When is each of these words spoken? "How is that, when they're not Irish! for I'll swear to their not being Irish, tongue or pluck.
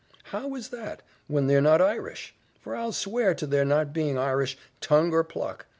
"How 0.33 0.55
is 0.55 0.69
that, 0.69 1.03
when 1.27 1.45
they're 1.45 1.61
not 1.61 1.79
Irish! 1.79 2.33
for 2.59 2.75
I'll 2.75 2.91
swear 2.91 3.35
to 3.35 3.45
their 3.45 3.65
not 3.65 3.93
being 3.93 4.17
Irish, 4.17 4.57
tongue 4.79 5.13
or 5.13 5.23
pluck. 5.23 5.67